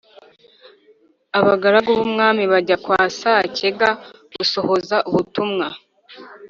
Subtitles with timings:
[1.39, 3.89] Abagaragu b'umwami bajya kwa Sacyega
[4.35, 5.67] gusohoza ubutumwa.